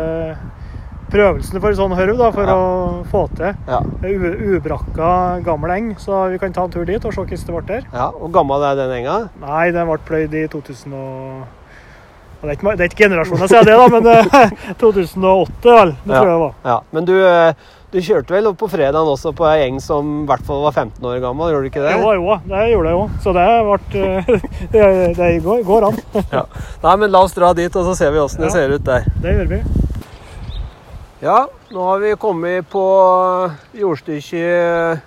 [1.10, 2.54] prøvelsen for sånn hørv, da, for Ja.
[2.54, 3.80] å få til Ja.
[4.06, 5.94] ubrakka gammel eng.
[5.98, 7.86] Så vi kan ta en tur dit og se hvordan det ble der.
[7.92, 8.10] ja.
[8.10, 9.30] Hvor gammel er den enga?
[9.40, 11.59] Nei, den ble pløyd i 2000 og og
[12.40, 15.92] det er, ikke, det er ikke generasjoner siden det, da, men eh, 2008, vel.
[16.04, 16.20] Det Ja.
[16.20, 16.54] tror jeg det var.
[16.64, 16.78] Ja.
[16.96, 17.52] Men du, eh,
[17.90, 20.72] du kjørte vel opp på fredagen også på ei gjeng som i hvert fall var
[20.78, 21.94] 15 år gammel, gjorde du ikke det?
[22.00, 23.16] Jo, jo, det gjorde jeg òg.
[23.24, 24.84] Så det ble eh, Det,
[25.18, 26.00] det går, går an.
[26.38, 26.44] Ja.
[26.84, 29.04] Nei, men la oss dra dit, og så ser vi åssen det ser ut der.
[29.20, 29.60] Det gjør vi.
[31.20, 31.42] Ja,
[31.74, 32.82] nå har vi kommet på
[33.76, 35.02] jordstykket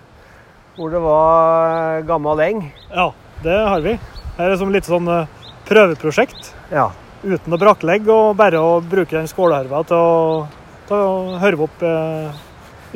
[0.78, 2.62] hvor det var gammel eng.
[2.94, 3.08] Ja,
[3.44, 3.96] det har vi.
[4.38, 5.28] Her er det som litt sånn eh,
[5.70, 6.52] prøveprosjekt.
[6.74, 6.90] Ja.
[7.24, 10.48] Uten å brakklegge, og bare å bruke den skålherva til å,
[10.90, 12.42] til å hørve opp eh,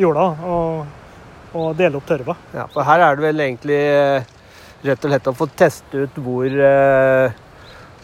[0.03, 0.81] jorda og,
[1.55, 2.35] og dele opp tørva.
[2.55, 2.65] ja.
[2.73, 4.27] For her er det vel egentlig eh,
[4.83, 7.39] rett og slett å få teste ut hvor, eh,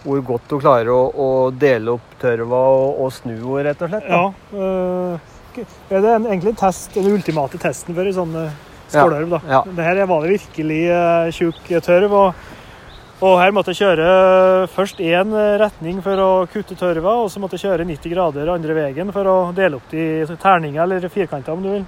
[0.05, 3.91] hvor godt du klarer å, å dele opp tørva og, og snu henne, rett og
[3.91, 4.07] slett.
[4.07, 4.23] da.
[4.23, 4.63] Ja.
[4.63, 5.29] eh,
[5.91, 8.61] er det en, egentlig en test, den ultimate testen for en sånn eh,
[8.93, 9.39] Ja, da.
[9.49, 9.61] Ja.
[9.65, 12.13] Det her var det virkelig eh, tjukk tørv.
[12.13, 12.52] og
[13.21, 17.55] og her måtte jeg kjøre først én retning for å kutte tørva, og så måtte
[17.59, 21.63] jeg kjøre 90 grader andre veien for å dele opp de terninger eller firkanter, om
[21.63, 21.85] du vil.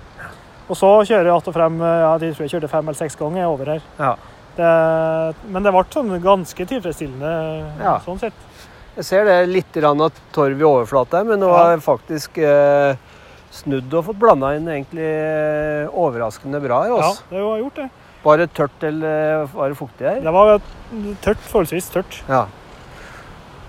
[0.70, 1.80] Og så kjører jeg att og frem.
[1.80, 3.82] ja, Jeg tror jeg kjørte fem eller seks ganger over her.
[4.00, 4.16] Ja.
[4.56, 7.32] Det, men det ble sånn ganske tilfredsstillende
[7.84, 8.00] Ja.
[8.00, 8.34] sånn sett.
[8.96, 12.96] Jeg ser det litt av torv i overflata men nå har jeg faktisk eh,
[13.52, 16.96] snudd og fått blanda inn egentlig eh, overraskende bra her.
[17.04, 17.90] Ja, det har gjort det.
[18.26, 20.22] Var det tørt eller var det fuktig her?
[20.24, 20.56] Det var
[21.22, 22.22] tørt, forholdsvis tørt.
[22.30, 22.46] Ja.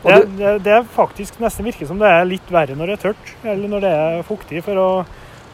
[0.07, 2.97] Og Det, det, det er faktisk nesten virker som det er litt verre når det
[2.97, 4.91] er tørt, eller når det er fuktig, for å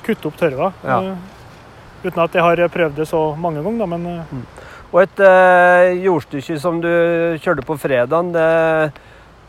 [0.07, 0.73] kutte opp tørva.
[0.85, 0.99] Ja.
[0.99, 4.45] Eh, uten at jeg har prøvd det så mange ganger, da, men mm.
[4.91, 6.93] og et eh, jordstykke som du
[7.43, 8.49] kjørte på fredagen, det,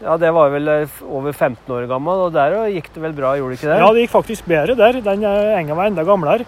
[0.03, 3.33] ja, det var vel eh, over 15 år gammel, og der gikk det vel bra,
[3.39, 3.79] gjorde det ikke det?
[3.81, 5.01] ja, det gikk faktisk bedre der.
[5.03, 6.47] Den eh, enga var enda gamlere.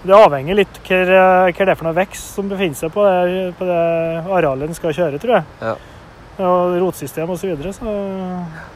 [0.00, 3.04] Det avhenger litt hva eh, hva det er for noe vekst som befinner seg på
[3.04, 3.80] det, på det
[4.24, 5.48] arealet en skal kjøre, tror jeg.
[5.60, 5.74] Ja.
[6.40, 7.42] Og rotsystem osv.
[7.42, 7.96] Så, videre, så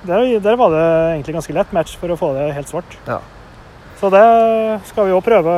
[0.05, 0.85] der, der var det
[1.15, 2.99] egentlig ganske lett match for å få det helt svart.
[3.09, 3.23] Ja.
[4.01, 4.25] Så det
[4.91, 5.55] skal vi òg prøve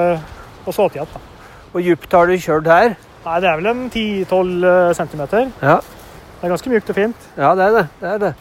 [0.67, 1.27] å så til igjen.
[1.73, 2.95] Hvor djupt har du kjørt her?
[3.27, 5.23] Nei, det er vel en 10-12 cm.
[5.59, 5.81] Ja.
[6.37, 7.31] Det er ganske mjukt og fint.
[7.35, 7.87] ja, det er det.
[7.99, 8.33] det er det.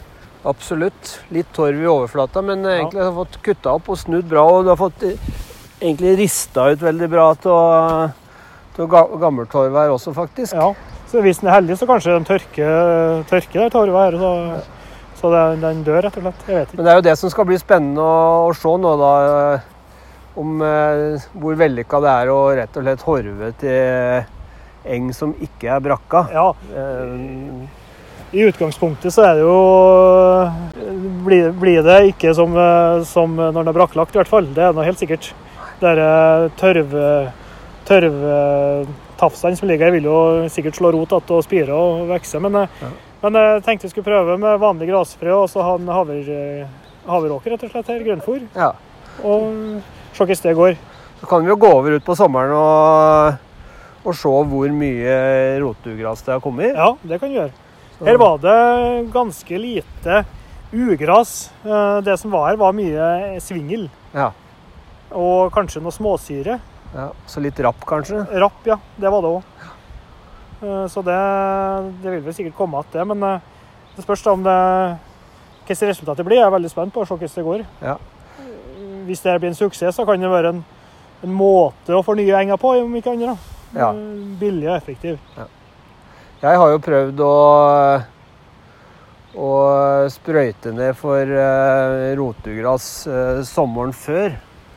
[0.46, 1.16] Absolutt.
[1.34, 4.44] Litt torv i overflata, men egentlig egentlig har du fått kutta opp og snudd bra.
[4.46, 5.32] Og du har fått eh,
[5.86, 7.28] egentlig rista ut veldig bra
[8.76, 10.54] ga- gammeltorv her også, faktisk.
[10.54, 10.72] Ja.
[11.06, 14.18] Så hvis den er heldig, så kanskje den tørker, tørker der torva her.
[14.20, 14.32] Så,
[15.20, 16.42] så den, den dør, rett og slett.
[16.50, 16.76] Jeg vet ikke.
[16.80, 19.12] Men det er jo det som skal bli spennende å, å se nå, da.
[19.54, 19.72] eh,
[20.36, 24.26] Om eh, hvor vellykka det er å rett og slett horve til
[24.92, 26.26] eng som ikke er brakka.
[26.34, 29.56] Ja, Eh, I utgangspunktet så er det jo
[31.24, 34.46] Blir, blir det ikke som, eh, som når den er brakklagt, i hvert fall.
[34.52, 35.30] Det er noe helt sikkert.
[35.80, 36.96] Det er tørv...
[37.86, 40.16] Tørvtafsene som ligger her, vil jo
[40.50, 42.40] sikkert slå rot igjen og spire og vokse.
[42.42, 42.88] Men, eh, Ja.
[43.22, 46.66] men jeg tenkte jeg skulle prøve med vanlig grasfrø og så ha en haver,
[47.06, 48.42] haveråker, rett og slett, her, grønnfôr.
[48.56, 48.72] ja.
[49.24, 49.80] Og
[50.12, 50.76] se hvordan det går.
[51.20, 53.38] Så kan vi jo gå over ut på sommeren og,
[54.04, 56.74] og se hvor mye rotugras det har kommet.
[56.74, 57.52] Ja, det kan vi gjøre.
[58.04, 60.24] Her var det ganske lite
[60.74, 61.50] ugras.
[61.64, 63.88] Eh, Det som var her, var mye svingel.
[64.12, 64.32] Ja.
[65.14, 66.58] Og kanskje noe småsyre.
[66.94, 67.10] ja.
[67.26, 68.24] Så litt rapp, kanskje.
[68.40, 68.78] Rapp, ja.
[68.96, 69.42] Det var det òg.
[70.90, 71.16] Så det,
[72.02, 73.04] det vil vel sikkert komme igjen, det.
[73.12, 73.40] Men eh,
[73.96, 74.56] det spørs da om det
[75.66, 76.38] hvilket resultatet blir.
[76.40, 77.64] Jeg er veldig spent på å se hvordan det går.
[77.82, 77.96] Ja.
[79.06, 80.64] Hvis det blir en suksess, så kan det være en,
[81.26, 83.52] en måte å fornye enga på, om ikke annet.
[83.76, 83.90] Ja.
[83.92, 85.18] Eh, Billig og effektiv.
[86.42, 87.34] Jeg har jo prøvd å,
[89.40, 89.50] å
[90.12, 94.36] sprøyte ned for eh, rotugras eh, sommeren før.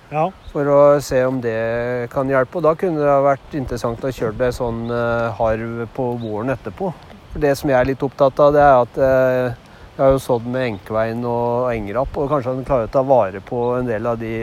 [0.09, 0.25] Ja.
[0.51, 2.57] For å se om det kan hjelpe.
[2.59, 6.53] Og da kunne det ha vært interessant å kjøre det sånn eh, harv på våren
[6.55, 6.93] etterpå.
[7.33, 9.67] For Det som jeg er litt opptatt av, det er at eh,
[9.99, 13.41] jeg har jo sådd med enkevein og engrapp, og kanskje han klarer å ta vare
[13.45, 14.33] på en del av de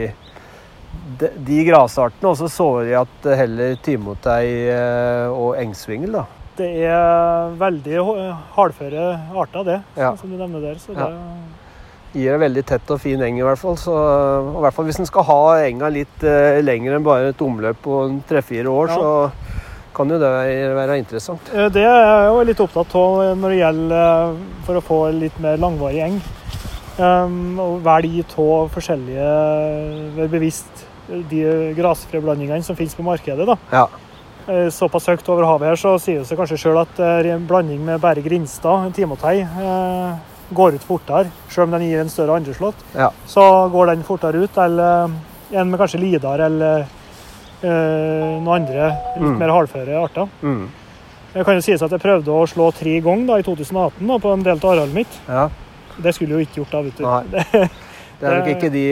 [1.19, 6.23] de, de grasartene, og så sår jeg at heller timotei eh, og engsvingel, da.
[6.57, 7.99] Det er veldig
[8.55, 9.03] hardføre
[9.37, 10.15] arter, det, Ja.
[10.17, 10.79] som du nevner der.
[10.81, 11.09] Så Ja.
[12.15, 13.75] Gir en veldig tett og fin eng i hvert fall.
[13.77, 17.33] Så, og i hvert fall hvis en skal ha enga litt eh, lenger enn bare
[17.33, 18.95] et omløp på tre-fire år, Ja.
[18.95, 19.53] så
[19.97, 20.29] kan jo det
[20.77, 21.51] være interessant.
[21.53, 24.99] Eh, Det er jeg jo litt opptatt av når det gjelder eh, for å få
[25.19, 26.19] litt mer langvarig eng.
[26.97, 29.25] Um, og velge av forskjellige
[30.15, 30.79] Være bevisst
[31.29, 31.43] de
[31.77, 33.45] grasfreblandingene som finnes på markedet.
[33.45, 33.55] da.
[33.71, 33.83] Ja.
[34.47, 37.45] Eh, Såpass høyt over havet her, så sier det seg kanskje sjøl at eh, en
[37.47, 40.17] blanding med bare Grinstad, en timotei, eh,
[40.53, 41.31] går ut fortere.
[41.49, 43.09] Selv om den gir en større andreslått, Ja.
[43.27, 44.57] så går den fortere ut.
[44.57, 45.09] Eller
[45.51, 46.85] en med kanskje Lidar eller
[47.63, 49.37] øh, noen andre litt Mm.
[49.39, 50.27] mer hardføre arter.
[50.41, 50.69] Mm.
[51.33, 54.17] Det kan jo sies at jeg prøvde å slå tre ganger da, i 2018 da,
[54.17, 55.19] på en del av arealet mitt.
[55.27, 55.49] ja.
[55.99, 57.03] Det skulle jo ikke gjort da, vet du.
[57.03, 57.67] Nei.
[58.19, 58.83] Det, er nok ikke de,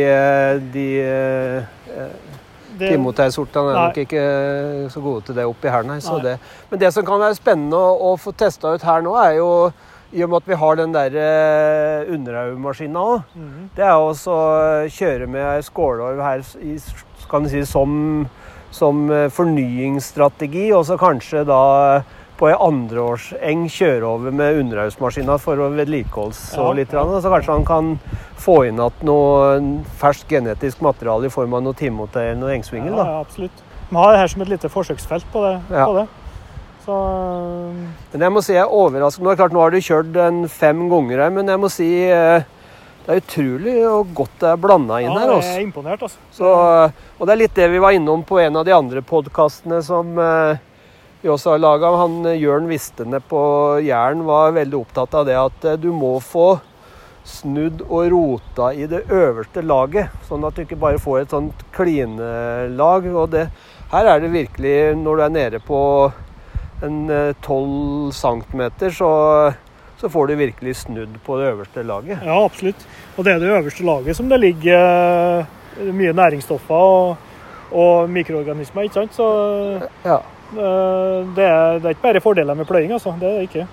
[0.69, 2.07] de de eh,
[2.77, 4.23] det, Timotei-sortene er nok ikke
[4.93, 5.99] så gode til det oppi her, nei.
[5.99, 6.23] Så Nei.
[6.23, 6.33] det.
[6.69, 9.49] Men det som kan være spennende å, å få testa ut her nå, er jo
[10.15, 13.69] i og med at vi har den der eh, underhaugmaskina òg, Mhm.
[13.75, 18.27] det er også å kjøre med skålorv her i, si, som,
[18.71, 22.03] som eh, fornyingsstrategi, og så kanskje da
[22.35, 26.91] på ei andreårseng kjøre over med underhaugsmaskina for å vedlikeholde Ja, litt.
[26.91, 27.03] ja.
[27.23, 27.93] Så kanskje han kan
[28.37, 32.91] få inn igjen noe ferskt genetisk materiale i form av noe timotei eller noe engsvingel.
[32.91, 33.63] Ja, ja, absolutt.
[33.89, 35.55] Vi har det her som et lite forsøksfelt på det.
[35.69, 36.07] På det.
[36.85, 36.95] Så
[38.13, 39.23] Men jeg må si jeg er overrasket.
[39.23, 41.71] Nå er det klart, nå har du kjørt en fem ganger her, men jeg må
[41.73, 42.45] si eh,
[43.05, 45.27] det er utrolig og godt det er blanda inn ja, her.
[45.29, 45.49] jeg altså.
[45.53, 46.21] er imponert, altså.
[46.33, 46.53] Så,
[47.19, 50.17] og det er litt det vi var innom på en av de andre podkastene som
[50.17, 50.63] eh,
[51.21, 51.91] vi også har laga.
[52.01, 53.41] Han eh, Jørn Vistene på
[53.85, 56.55] Jæren var veldig opptatt av det at eh, du må få
[57.25, 61.61] snudd og rota i det øverste laget, sånn at du ikke bare får et sånt
[61.77, 63.05] klinelag.
[63.13, 63.47] Og det,
[63.93, 65.79] her er det virkelig, når du er nede på
[66.83, 69.09] en eh, 12 cm, så,
[70.01, 72.19] så får du virkelig snudd på det øverste laget.
[72.25, 72.83] Ja, absolutt.
[73.17, 77.17] Og det er det øverste laget som det ligger eh, mye næringsstoffer og,
[77.71, 79.15] og mikroorganismer, ikke sant?
[79.15, 79.29] Så
[80.05, 80.19] Ja.
[80.51, 83.15] eh, det er, det er ikke bare fordeler med pløying, altså.
[83.19, 83.67] Det er det ikke.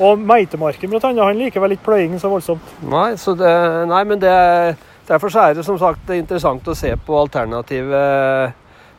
[0.00, 2.72] Og meitemarken, blant annet, han liker vel ikke pløying så voldsomt.
[2.90, 3.52] Nei, så det,
[3.86, 4.32] nei men det,
[5.06, 8.00] derfor er det som sagt interessant å se på alternative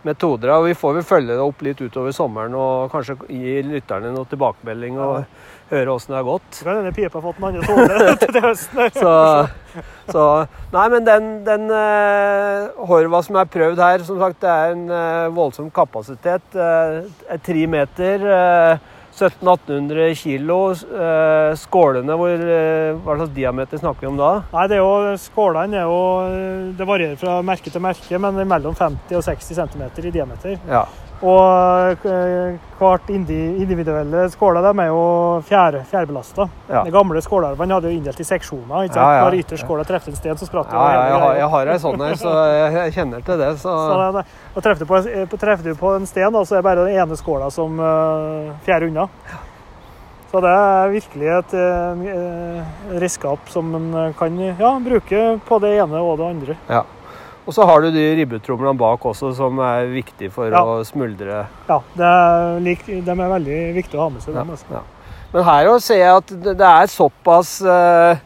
[0.06, 0.54] metoder.
[0.56, 4.30] Og vi får vel følge det opp litt utover sommeren og kanskje gi lytterne noe
[4.32, 5.26] tilbakemelding og
[5.72, 6.60] høre åssen det har gått.
[6.62, 9.00] Kan denne pipa fått en annen tone til høsten.
[9.00, 9.14] Så,
[10.14, 10.26] så
[10.76, 14.86] Nei, men den, den uh, Horva som er prøvd her, som sagt, det er en
[14.92, 16.46] uh, voldsom kapasitet.
[16.54, 17.06] Uh,
[17.46, 18.30] Tre meter.
[18.36, 20.60] eh, 1700-1800 kilo.
[20.72, 24.32] eh, skålene, hvor, eh, hva slags diameter snakker vi om da?
[24.54, 28.76] Nei, det er jo, Skålene er jo Det varierer fra merke til merke, men mellom
[28.76, 30.60] 50 og 60 cm i diameter.
[30.68, 30.86] Ja.
[31.26, 35.06] Og eh, hvert individuelle skåler de er jo
[35.48, 36.46] fjær, fjærbelasta.
[36.70, 36.84] Ja.
[36.86, 38.86] De gamle skålarvene hadde jo inndelt i seksjoner.
[38.86, 39.02] ikke sant?
[39.02, 39.24] Ja, ja.
[39.26, 41.72] Når ytterst skåla treffer en sten, så spratt jo Ja, ja, jeg, har, jeg har
[41.74, 43.50] ei sånn her, så jeg, kjenner til det.
[43.64, 46.58] Så, Så det, og treffer du, på, på, treffer du på en sten, da, så
[46.58, 49.08] er det bare den ene skåla som uh, fjærer unna.
[50.30, 56.04] Så det er virkelig et uh, redskap som en kan ja, bruke på det ene
[56.06, 56.60] og det andre.
[57.46, 60.64] Og så har du de ribbetromlene bak også, som er viktig for Ja.
[60.66, 61.46] å smuldre.
[61.70, 64.34] Ja, det er, lik, de er veldig viktige å ha med seg.
[64.34, 64.66] Dem, altså.
[64.74, 64.82] ja.
[65.34, 68.18] Men her også ser jeg at det, er såpass eh,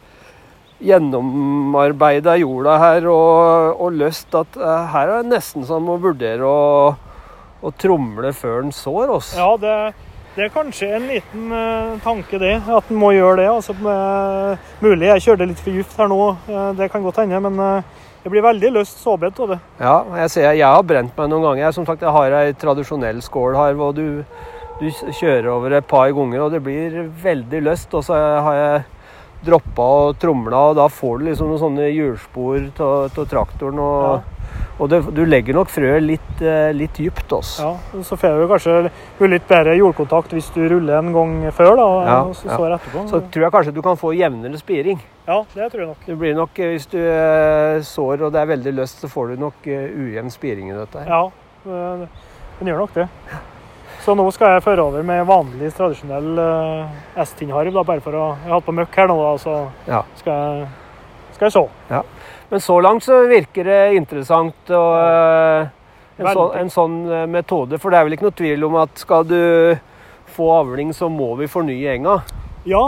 [0.80, 6.46] gjennomarbeida jorda her og, og løst at eh, her er det nesten som å vurdere
[6.46, 6.94] å,
[7.66, 9.12] å tromle før den sår.
[9.18, 9.40] Også.
[9.40, 9.76] Ja, det,
[10.38, 12.56] det er kanskje en liten eh, tanke, det.
[12.70, 13.50] At en må gjøre det.
[13.52, 17.42] Altså, med, mulig jeg kjørte litt for dypt her nå, eh, det kan godt hende.
[17.50, 19.60] Men eh, det blir veldig løst såbent av det.
[19.80, 21.64] Ja, jeg ser jeg har brent meg noen ganger.
[21.66, 24.24] Jeg, som sagt, jeg har ei tradisjonell skål her hvor du,
[24.82, 27.96] du kjører over et par ganger, og det blir veldig løst.
[27.96, 28.82] Og så har jeg
[29.48, 33.80] droppa og tromla, og da får du liksom noen sånne hjulspor av traktoren.
[33.80, 34.36] Og,
[34.80, 37.65] og det, du legger nok frøet litt, eh, litt dypt også.
[37.68, 38.76] Ja, Så får du kanskje
[39.28, 42.78] litt bedre jordkontakt hvis du ruller en gang før, da, Ja, og så ja.
[42.78, 43.04] etterpå.
[43.12, 45.02] Så tror jeg kanskje du kan få jevnere spiring.
[45.28, 46.06] Ja, det tror jeg nok.
[46.08, 49.36] Det blir nok, eh, Hvis du eh, sår og det er veldig løst, så får
[49.36, 51.04] du nok ujevn spiring i dette.
[51.04, 51.08] her.
[51.08, 51.30] Ja,
[52.60, 53.08] den gjør nok det.
[54.00, 56.88] Så nå skal jeg føre over med vanlig, tradisjonell uh,
[57.20, 59.56] S-tinnharv, bare for å Jeg har hatt på møkk her nå, da, så
[59.89, 60.04] Ja.
[60.15, 60.68] skal jeg,
[61.36, 61.65] skal jeg så.
[62.50, 65.68] Men så langt så virker det interessant og eh,
[66.18, 67.78] en, så, en sånn eh, metode.
[67.82, 69.42] For det er vel ikke noe tvil om at skal du
[70.34, 72.20] få avling, så må vi fornye enga.
[72.70, 72.84] Ja,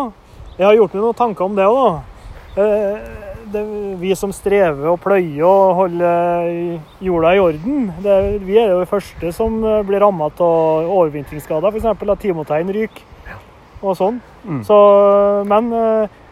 [0.58, 2.64] jeg har gjort meg noen tanker om det òg, da.
[2.64, 3.20] Eh,
[4.02, 6.52] vi som strever og pløyer og holder
[7.04, 11.90] jorda i orden, det, vi er jo de første som blir rammet av overvintringsskader, f.eks.
[11.92, 13.04] at timoteien ryker
[13.82, 14.22] og sånn.
[14.46, 14.62] Mm.
[14.64, 14.78] Så,
[15.50, 15.68] men,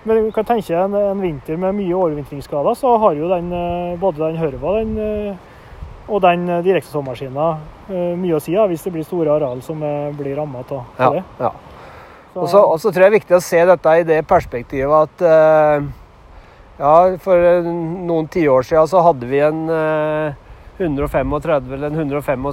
[0.09, 3.93] men du kan tenke en, en vinter med mye overvintringsskader, så har jo den, eh,
[4.01, 5.47] både den hørva den, eh,
[6.09, 7.47] og den eh, direktesåmaskina
[7.89, 9.81] eh, mye å si da, hvis det blir store areal som
[10.17, 11.23] blir ramma av Ja, det.
[11.39, 11.53] ja.
[12.39, 15.23] Og så tror jeg det er viktig å se dette i det perspektivet at
[16.79, 20.37] ja, for noen tiår siden så hadde vi en eh,
[20.79, 22.45] 135 eller en 165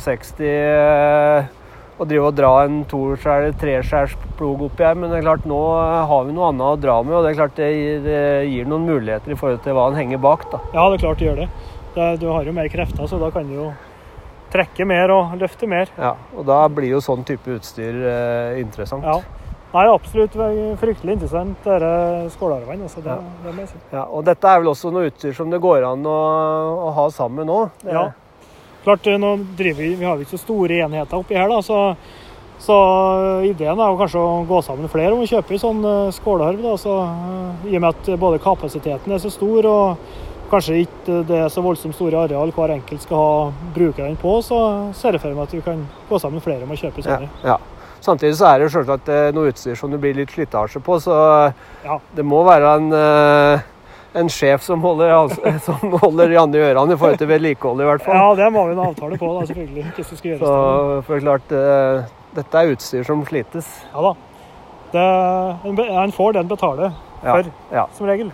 [1.97, 4.95] eh, og drive og dra en toskjær, treskjærsplog oppi her.
[4.95, 7.33] Men det er klart nå eh, har vi noe annet å dra med, og det
[7.33, 7.71] er klart det
[8.05, 10.45] det gir noen muligheter i forhold til hva den henger bak.
[10.53, 10.61] da.
[10.75, 11.49] Ja, det er klart det gjør det.
[11.97, 12.21] det.
[12.21, 13.73] Du har jo mer krefter, så da kan du jo
[14.53, 15.89] trekke mer og løfte mer.
[15.99, 19.05] Ja, og da blir jo sånn type utstyr eh, interessant.
[19.05, 19.19] Ja.
[19.75, 20.33] Nei, absolutt
[20.81, 22.85] fryktelig interessant, dette skålarvann.
[22.87, 23.33] Altså, det, Ja.
[23.45, 23.81] det må jeg si.
[23.93, 26.15] Ja, og dette er vel også noe utstyr som det går an å,
[26.87, 27.51] å ha sammen.
[27.83, 28.07] Det- Ja.
[28.87, 31.81] Klart, eh, nå driver vi, vi har ikke så store enheter oppi her, da, så,
[32.63, 32.77] så
[33.49, 35.83] ideen er jo kanskje å gå sammen flere om å kjøpe sånn
[36.15, 36.15] skåleharv.
[36.21, 36.63] skålharv.
[36.63, 40.13] Da, så, eh, I og med at både kapasiteten er så stor og
[40.47, 44.37] kanskje ikke det er så voldsomt store areal hver enkelt skal ha, bruke den på,
[44.47, 44.61] så
[44.95, 47.29] ser jeg for meg at vi kan gå sammen flere om å kjøpe Ja, sånne.
[47.43, 47.57] ja.
[48.07, 51.01] Samtidig så er det jo selvsagt eh, noe utstyr som det blir litt slitasje på,
[51.03, 51.17] så
[51.83, 51.99] Ja.
[52.15, 53.65] det må være en, eh,
[54.17, 55.29] en sjef som holder,
[55.67, 58.17] som holder Janne i ørene i forhold til vedlikehold, i hvert fall.
[58.17, 59.85] Ja, det må vi en avtale på, da, selvfølgelig.
[59.97, 60.47] Hvis det skal gjøres.
[60.47, 63.69] Så for klart, eh, dette er utstyr som slites.
[63.93, 64.15] Ja da.
[64.97, 65.05] Det,
[65.67, 66.93] en får det en betaler
[67.25, 67.87] Ja, for, ja.
[67.97, 68.31] som regel.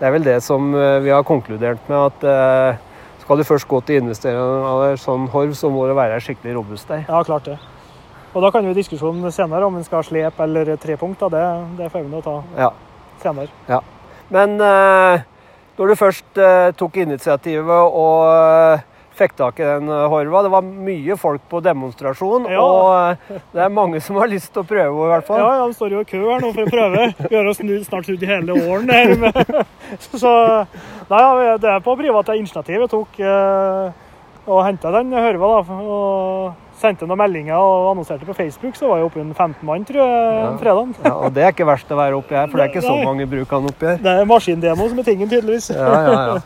[0.00, 2.82] Det er vel det som eh, vi har konkludert med, at eh,
[3.22, 6.56] skal du først gå til investering av en sånn horv, så må det være skikkelig
[6.58, 7.04] robust der.
[7.08, 7.58] Ja, klart det.
[8.34, 11.22] Og da kan vi diskusjonen senere om en skal ha slep eller trepunkt.
[11.30, 11.44] Det,
[11.78, 12.72] det får vi nå ta Ja.
[13.22, 13.48] senere.
[14.32, 15.22] Men eh,
[15.78, 18.84] når du først eh, tok initiativet og eh,
[19.14, 22.62] fikk tak i den horva, det var mye folk på demonstrasjon, Ja.
[22.64, 25.38] og det er mange som har lyst til å prøve, i hvert fall.
[25.38, 27.04] Ja, ja, de står jo i kø her nå for å prøve.
[27.28, 29.14] Vi har snudd, snart snudd i hele åren her.
[29.22, 29.38] Med.
[30.24, 30.32] Så
[31.12, 31.22] nei,
[31.62, 32.80] det er på privat initiativ.
[32.88, 33.22] Jeg tok
[34.44, 38.74] og henta den horva, da, og sendte noen meldinger og annonserte på Facebook.
[38.78, 40.56] Så var jeg oppe en 15 mann, tror jeg, Ja.
[40.60, 40.94] fredagen.
[41.04, 42.96] Ja, og det er ikke verst å være oppi her, for det er ikke så
[42.96, 43.96] mange mange brukene oppi her.
[44.02, 45.70] Det er maskindemo som er tingen, tydeligvis.
[45.74, 46.38] Ja, ja, ja.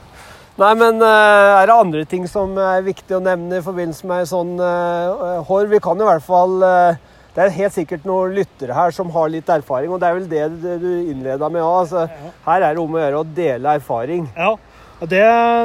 [0.58, 4.26] Nei, men eh, er det andre ting som er viktig å nevne i forbindelse med
[4.26, 5.68] sånn uh, hår?
[5.70, 6.96] Vi kan i hvert fall uh,
[7.36, 10.26] Det er helt sikkert noen lyttere her som har litt erfaring, og det er vel
[10.26, 11.84] det du- innleda med òg.
[11.84, 12.32] Altså, Ja.
[12.48, 14.26] her er det om å gjøre å dele erfaring.
[14.36, 14.56] Ja,
[15.06, 15.22] det,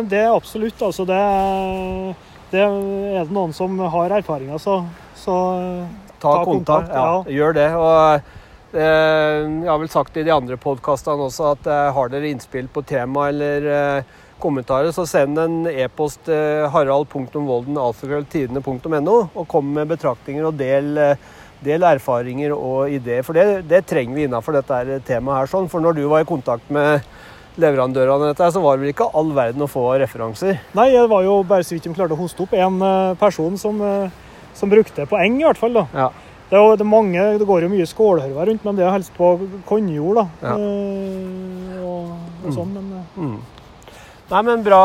[0.10, 0.78] det er absolutt.
[0.86, 1.18] Altså det,
[2.54, 4.84] det er det noen som har erfaringer, så,
[5.18, 5.36] så
[6.24, 6.88] Ta, Ta kontakt.
[6.88, 7.68] kontakt, Ja, gjør det.
[7.76, 8.22] Og
[8.78, 12.68] eh, jeg har vel sagt i de andre podkastene også at eh, har dere innspill
[12.72, 14.04] på tema eller eh,
[14.44, 20.98] kommentarer, så send en e-post til harald.volden.alfakrølltidene.no og kom med betraktninger og del,
[21.64, 23.24] del erfaringer og ideer.
[23.28, 25.48] For det, det trenger vi innafor dette temaet her.
[25.54, 25.70] sånn.
[25.72, 26.88] For når du var i kontakt med
[27.62, 30.60] leverandørene, av dette, så var det vel ikke all verden å få referanser.
[30.78, 33.58] Nei, det var jo bare så vidt de klarte å hoste opp en eh, person
[33.62, 34.10] som, eh,
[34.58, 35.74] som brukte poeng, i hvert fall.
[35.78, 35.86] da.
[35.94, 36.08] Ja.
[36.50, 38.94] Det, er jo, det, er mange, det går jo mye skålhørver rundt, men det er
[38.96, 39.34] helst på
[39.70, 40.26] konjord, da.
[40.44, 40.56] Ja.
[40.58, 43.36] Eh, og, og sånn, men eh, Mm.
[44.32, 44.80] Nei, men Bra,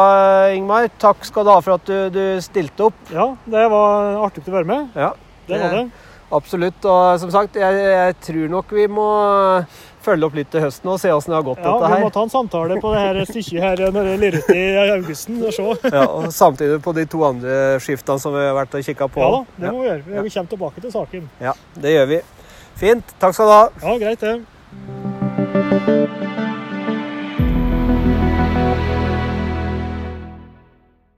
[0.52, 0.90] Ingmar.
[1.00, 2.98] Takk skal du ha for at du, du stilte opp.
[3.14, 4.90] ja, det var artig å være med.
[4.98, 5.12] Ja,
[5.48, 5.84] Det var det.
[6.36, 6.84] Absolutt.
[6.84, 9.06] Og som sagt, jeg, jeg tror nok vi må
[10.08, 12.10] følge opp litt til høsten og se åssen det har gått, Ja, dette Vi må
[12.14, 14.64] ta en samtale på det her stykket her når det lir ut i
[14.96, 15.68] augusten og se.
[15.92, 19.22] Ja, og samtidig på de to andre skiftene som vi har vært og kikka på.
[19.22, 20.02] Ja da, det må vi gjøre.
[20.08, 21.30] Vi kommer tilbake til saken.
[21.44, 22.22] Ja, det gjør vi.
[22.78, 23.14] Fint.
[23.18, 23.64] Takk skal du ha.
[23.82, 24.36] Ja, greit det.